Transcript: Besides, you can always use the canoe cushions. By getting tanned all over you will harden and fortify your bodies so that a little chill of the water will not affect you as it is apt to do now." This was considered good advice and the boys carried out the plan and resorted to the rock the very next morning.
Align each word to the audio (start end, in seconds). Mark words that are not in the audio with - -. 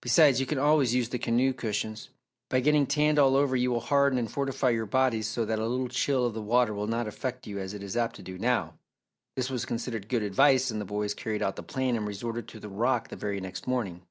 Besides, 0.00 0.40
you 0.40 0.46
can 0.46 0.58
always 0.58 0.92
use 0.92 1.08
the 1.08 1.20
canoe 1.20 1.52
cushions. 1.52 2.08
By 2.50 2.58
getting 2.58 2.84
tanned 2.84 3.16
all 3.16 3.36
over 3.36 3.54
you 3.54 3.70
will 3.70 3.78
harden 3.78 4.18
and 4.18 4.28
fortify 4.28 4.70
your 4.70 4.86
bodies 4.86 5.28
so 5.28 5.44
that 5.44 5.60
a 5.60 5.68
little 5.68 5.86
chill 5.86 6.26
of 6.26 6.34
the 6.34 6.42
water 6.42 6.74
will 6.74 6.88
not 6.88 7.06
affect 7.06 7.46
you 7.46 7.60
as 7.60 7.72
it 7.74 7.84
is 7.84 7.96
apt 7.96 8.16
to 8.16 8.22
do 8.22 8.36
now." 8.38 8.74
This 9.36 9.50
was 9.50 9.64
considered 9.64 10.08
good 10.08 10.24
advice 10.24 10.72
and 10.72 10.80
the 10.80 10.84
boys 10.84 11.14
carried 11.14 11.42
out 11.44 11.54
the 11.54 11.62
plan 11.62 11.94
and 11.94 12.08
resorted 12.08 12.48
to 12.48 12.58
the 12.58 12.68
rock 12.68 13.06
the 13.08 13.14
very 13.14 13.40
next 13.40 13.68
morning. 13.68 14.02